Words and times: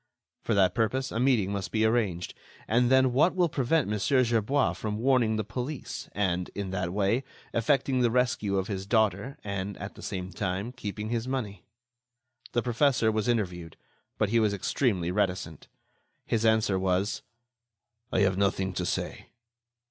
For 0.41 0.55
that 0.55 0.73
purpose, 0.73 1.11
a 1.11 1.19
meeting 1.19 1.51
must 1.51 1.71
be 1.71 1.85
arranged, 1.85 2.33
and 2.67 2.89
then 2.89 3.13
what 3.13 3.35
will 3.35 3.47
prevent 3.49 3.87
Mon. 3.87 3.99
Gerbois 3.99 4.73
from 4.73 4.97
warning 4.97 5.35
the 5.35 5.43
police 5.43 6.09
and, 6.13 6.49
in 6.55 6.71
that 6.71 6.91
way, 6.91 7.23
effecting 7.53 8.01
the 8.01 8.09
rescue 8.09 8.57
of 8.57 8.67
his 8.67 8.87
daughter 8.87 9.37
and, 9.43 9.77
at 9.77 9.93
the 9.93 10.01
same 10.01 10.31
time, 10.33 10.71
keeping 10.71 11.09
his 11.09 11.27
money? 11.27 11.61
The 12.53 12.63
professor 12.63 13.11
was 13.11 13.27
interviewed, 13.27 13.77
but 14.17 14.29
he 14.29 14.39
was 14.39 14.55
extremely 14.55 15.11
reticent. 15.11 15.67
His 16.25 16.47
answer 16.47 16.79
was: 16.79 17.21
"I 18.11 18.21
have 18.21 18.39
nothing 18.39 18.73
to 18.73 18.85
say." 18.87 19.27